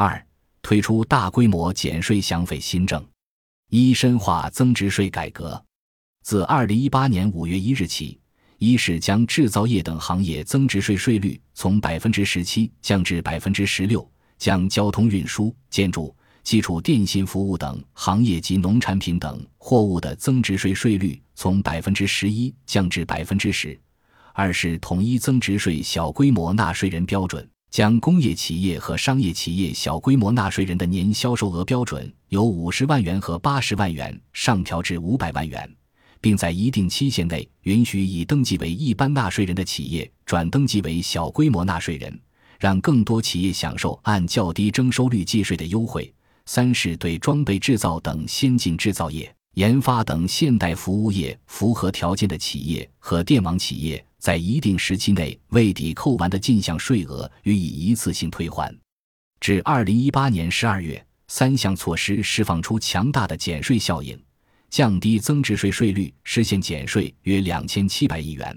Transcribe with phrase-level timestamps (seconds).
[0.00, 0.24] 二、
[0.62, 3.04] 推出大规模减税降费新政。
[3.68, 5.60] 一、深化增值税改革。
[6.22, 8.16] 自二零一八年五月一日起，
[8.58, 14.08] 一是将制造业等行业增值税税率从百分之十七降至百分之十六，
[14.38, 23.76] 将交通运输、建筑、基础电信服务等行业及农产品等货物的增值税税率从百分之十一降至百分之十。
[24.32, 35.68] 二是统一增值税小规模纳税人标准，将工业企业和商业企业小规模纳税人的年销售额标准由五十万元和八十万元上调至五百万元。
[36.20, 42.20] 并在一定期限内允许已登记为一般纳税人的企业转登记为小规模纳税人，
[42.58, 46.12] 让更多企业享受按较低征收率计税的优惠。
[46.46, 58.76] 三是对装备制造等先进制造业、研发等现代服务业符合条件的企业和电网企业，在一定时期内未抵扣完的进项税额予以一次性退还。
[59.40, 64.20] 至二零一八年十二月，三项措施释放出强大的减税效应。
[64.70, 68.54] 降低增值税税率，实现减税约两千七百亿元；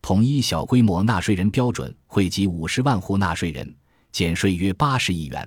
[0.00, 3.76] 统一小规模纳税人标准，惠及五十万户纳税人，
[4.12, 5.46] 减税约八十亿元；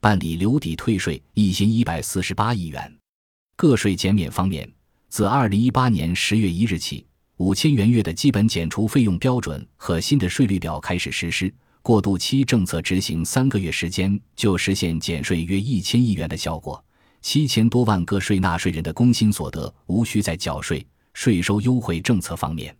[0.00, 2.96] 办理留抵退税，一千一百四十八亿元。
[3.56, 4.66] 个税减免方面，
[5.10, 7.04] 自二零一八年十月一日起，
[7.42, 11.52] 五千元月的基本减除费用标准和新的税率表开始实施。
[11.82, 16.82] 过渡期政策执行三个月时间，就实现减税约一千亿元的效果。
[17.20, 20.86] 七千多万个税纳税人的工薪所得无需再缴税。
[21.14, 22.72] 税收优惠政策方面，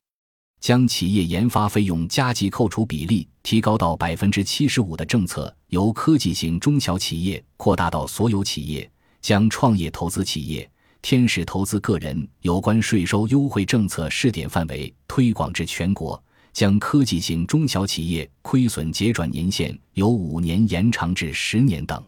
[0.61, 8.89] 将企业研发费用加计扣除比例提高到百分之七十五的政策，由科技型中小企业扩大到所有企业；
[9.21, 10.71] 将创业投资企业、
[11.03, 16.17] 天使投资个人有关税收优惠政策试点范围推广至全国；
[16.53, 22.03] 将科技型中小企业亏损结转年限由五年延长至十年等。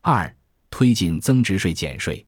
[0.00, 0.34] 二。
[0.70, 2.24] 推进增值税减税。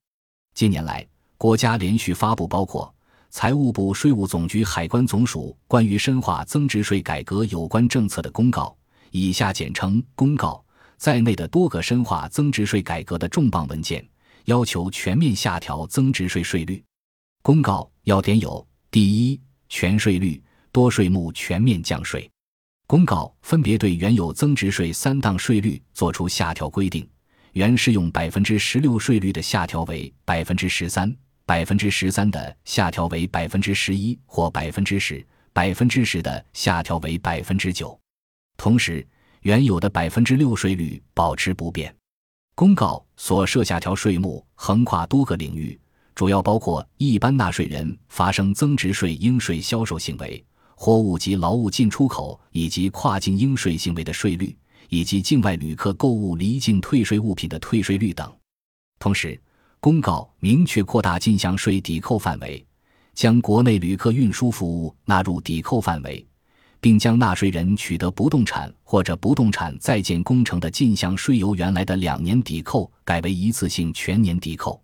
[0.54, 1.04] 近年来，
[1.38, 2.94] 国家连续发布包括
[3.30, 8.76] 财务部、税务总局、海关总署关于深化增值税改革有关政策的公告
[9.10, 10.62] （以下简称公告）
[10.98, 14.06] 在内的多个深化增值税改革的重磅文件，
[14.44, 16.82] 要求全面下调增值税税率。
[17.42, 22.30] 公告要点有：第一，全税率多税目全面降税。
[22.86, 27.08] 公告分别对原有增值税三档税率作出下调规定。
[27.52, 31.14] 原适用百分之十六税率的下调为百分之十三，
[31.46, 37.98] 百分之十三的下调为百分之十一或百分之十，百分之十的下调为百分之九。
[38.56, 39.06] 同时，
[39.42, 41.94] 原有的百分之六税率保持不变。
[42.54, 45.78] 公告所设下调税目横跨多个领域，
[46.14, 50.44] 主要包括一般纳税人发生增值税应税销售行为、
[50.76, 54.56] 货物及劳务进出口以及跨境应税行为的税率。
[54.90, 58.30] 以及境外旅客购物离境退税物品的退税率等。
[59.00, 59.40] 同时，
[59.80, 62.64] 公告明确扩大进项税抵扣范围，
[63.14, 66.24] 将国内旅客运输服务纳入抵扣范围，
[66.84, 74.78] 并将纳税人取得不动产或者不动产在建工程的进项税由原来的两年抵扣改为一次性全年抵扣。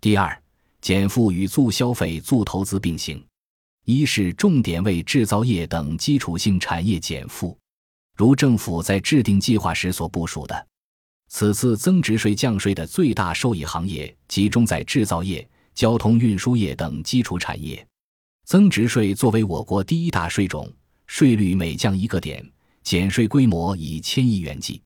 [0.00, 0.42] 第二，
[0.80, 3.22] 减负与促消费、促投资并行，
[3.84, 7.54] 一是重点为制造业等基础性产业减负。
[8.16, 10.66] 如政府在制定计划时所部署的，
[11.28, 17.86] 此次增值税降税的最大受益行业集中在制造业、交通运输业等基础产业。
[18.46, 20.72] 增值税作为我国第一大税种，
[21.06, 22.44] 税率每降一个点，
[22.82, 24.80] 减税规模以千亿元计。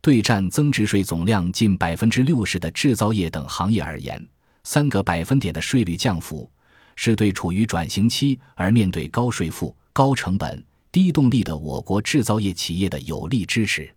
[0.00, 4.22] 对占增值税总量近百分之六十的制造业等行业而言，
[4.64, 6.50] 三个百分点的税率降幅，
[6.94, 10.64] 是对处于转型期而面对高税负、高成本。
[10.92, 13.92] 低动力的我国制造业企业的有力支持。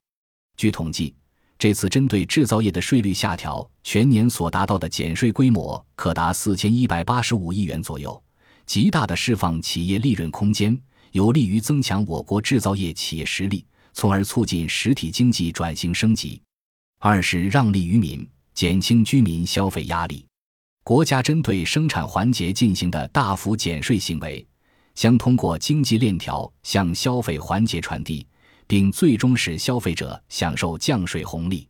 [0.56, 1.14] 据统计，
[1.60, 8.20] 这次针对制造业的税率下调，全年所达到的减税规模可达四千一百八十五亿元左右，
[8.66, 10.76] 极大的释放企业利润空间，
[11.12, 16.42] 有利于增强我国制造业企业实力，从而促进实体经济转型升级。
[17.00, 20.26] 二是让利于民，减轻居民消费压力。
[20.84, 24.46] 国家针对生产环节进行的大幅减税行为。
[24.96, 28.26] 将通过经济链条向消费环节传递，
[28.66, 31.70] 并最终使消费者享受降税红利。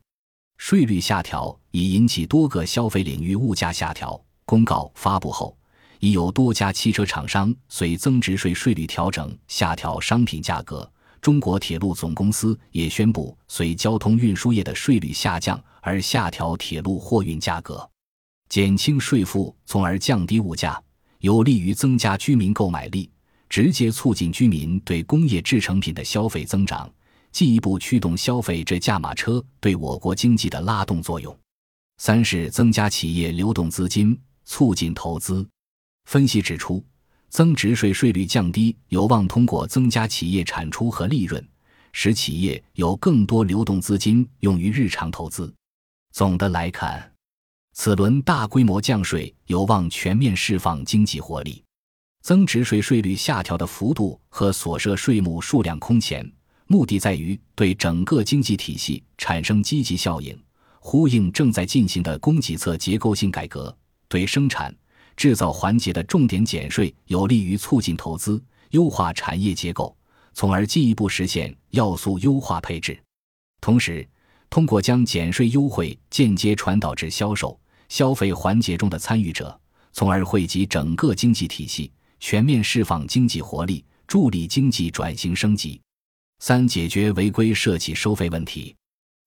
[0.55, 4.17] 税率下调已引起多个消费领域物价下调。
[4.45, 5.56] 公告发布后，
[5.99, 10.89] 已有多家汽车厂商随增值税税率调整下调商品价格。
[11.21, 17.89] 中国铁路总公司也宣布随交通运输业的税率下降而下调铁路货运价格，
[18.49, 20.81] 减轻税负，从而降低物价，
[21.19, 23.09] 有利于增加居民购买力。
[23.49, 26.89] 直接促进居民对工业制成品的消费增长，
[27.31, 31.33] 进一步驱动消费这驾马车对我国经济的拉动作用。
[31.97, 35.47] 三是增加企业流动资金，促进投资。
[36.07, 36.81] 分析指出，
[37.27, 41.45] 增值税税率降低有望通过增加企业产出和利润，
[41.91, 45.53] 使企业有更多流动资金用于日常投资。
[46.13, 47.11] 总的来看，
[47.73, 51.61] 此轮大规模降税有望全面释放经济活力。
[52.21, 56.25] 增值税税率下调的幅度和所涉税目数量空前，
[56.67, 60.41] 目的在于对整个经济体系产生积极效应，
[60.79, 63.77] 呼应正在进行的供给侧结构性改革。
[64.07, 64.73] 对生产
[65.17, 69.93] 制造环节的重点减税，有利于促进投资，优化产业结构，
[70.33, 72.97] 从而进一步实现要素优化配置。
[73.59, 74.07] 同时，
[74.49, 77.59] 通过将减税优惠间接传导至销售、
[77.89, 79.59] 消费环节中的参与者，
[79.91, 81.91] 从而惠及整个经济体系。
[82.19, 85.79] 全面释放经济活力，助力经济转型升级。
[86.39, 88.75] 三、解决违规设计收费问题。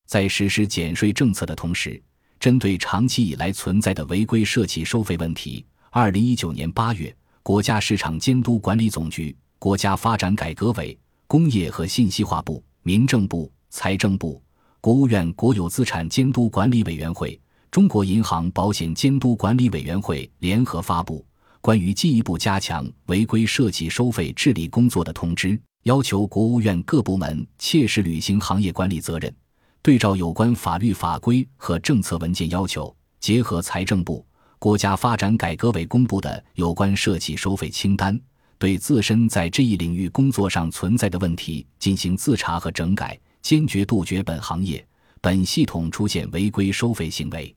[0.07, 2.01] 在实施减税政策的同时，
[2.41, 10.97] 针对长期以来存在的违规设计收费问题，二零一九年八月，国家市场监督管理总局、国家发展改革委、
[11.27, 14.41] 工业和信息化部、民政部、财政部、
[14.81, 17.37] 国务院国有资产监督管理委员会、
[17.73, 21.27] 中国银行保险监督管理委员会联合发布。
[21.61, 29.35] 关于进一步加强违规涉企收费治理工作的通知，要求国务院各部门切实履行行业管理责任，
[29.83, 34.25] 对照有关法律法规和政策文件要求，结合财政部、
[34.61, 38.21] 国家发展改革委公布的有关涉企收费清单，
[38.59, 44.87] 对自身在这一领域工作上存在的问题进行自查和整改，坚决杜绝本行业、
[45.23, 47.53] 本系统出现违规收费行为。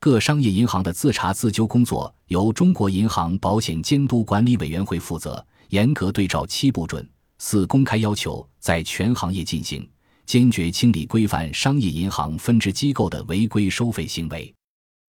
[0.00, 7.06] 各商业银行的自查自纠工作由中国银行保险监督管理委员会负责，严格对照七不准、
[7.36, 9.86] 四公开要求，在全行业进行，
[10.24, 14.50] 坚决清理规范商业银行分支机构的违规收费行为。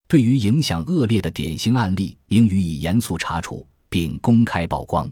[0.09, 5.07] 对于影响恶劣的典型案例，应予以严肃查处并公开曝光。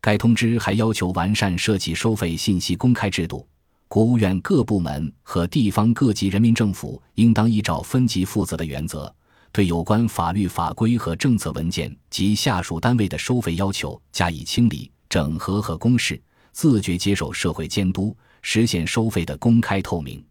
[0.00, 3.44] 该通知还要求完善涉及收费信息公开制度。
[3.88, 9.12] 国务院各部门和地方各级人民政府应当依照分级负责的原则，
[9.50, 20.24] 对有关法律法规和政策文件及下属单位的收费要求加以清理、整合和公示，自觉接受社会监督，实现收费的公开透明。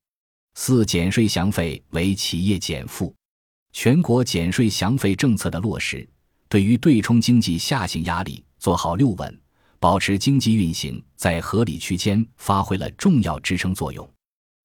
[0.55, 3.13] 四、减税降费为企业减负。
[3.73, 6.07] 全国减税降费政策的落实，
[6.49, 9.39] 对于对冲经济下行压力，做好六稳。
[9.79, 14.09] 保持经济运行在合理区间，发挥了重要支撑作用。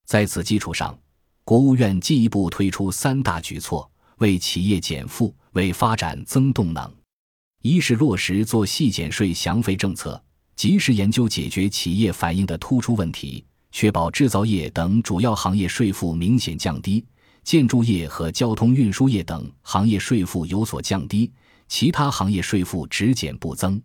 [0.07, 0.99] 在此基础上，
[1.45, 6.91] 国务院进一步推出三大举措，为企业减负、为发展增动能。
[7.61, 10.21] 一是落实做细减税降费政策，
[10.57, 17.05] 及时研究解决企业反映的突出问题，确保制造业等主要行业税负明显降低，
[17.45, 21.31] 建筑业和交通运输业等行业税负有所降低，
[21.69, 23.81] 其他行业税负只减不增。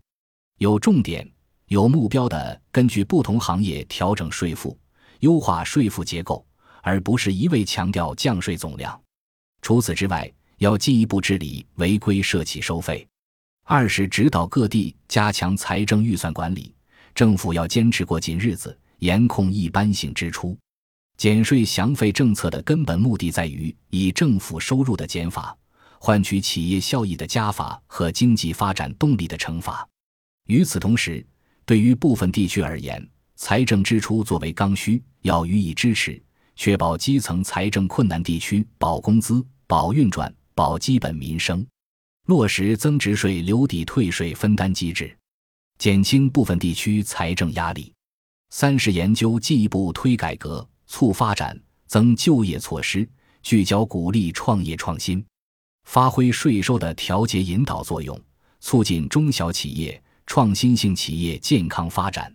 [0.60, 1.30] 有重点、
[1.68, 4.78] 有目标的根据不同行业调整税负，
[5.20, 6.46] 优化税负结构，
[6.82, 9.00] 而不是一味强调降税总量。
[9.62, 13.08] 除此之外，要进一步治理违规涉企收费。
[13.64, 16.74] 二是指导各地加强财政预算管理，
[17.14, 20.58] 政府要坚持过紧日子，严控一般性支出。
[21.18, 25.58] 减税降费政策的根本目的在于以政府收入的减法，
[26.00, 29.88] 换取企业效益的加法和经济发展动力的惩罚。
[30.46, 31.26] 与此同时，
[31.66, 33.06] 对于部分地区而言，
[33.36, 36.22] 财政支出作为刚需，要予以支持，
[36.56, 41.66] 确保基层财政困难地区保工资、保运转、保基本民生，
[42.28, 45.18] 落实增值税留抵退税分担机制，
[45.80, 47.92] 减轻部分地区财政压力。
[48.52, 53.08] 三是研究进一步推改革、促发展、增就业措施，
[53.44, 55.24] 聚焦鼓励创业创新，
[55.84, 58.20] 发挥税收的调节引导作用，
[58.60, 60.02] 促进中小企业。
[60.30, 62.30] 创新性企业健康发展，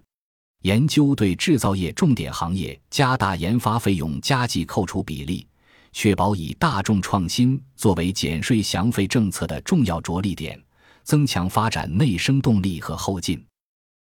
[0.62, 5.47] 研究对制造业重点行业加大研发费用加计扣除比例，
[5.92, 10.59] 确保以大众创新作为减税降费政策的重要着力点，
[11.02, 13.44] 增强发展内生动力和后劲。